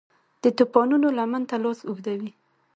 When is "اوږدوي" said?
1.89-2.31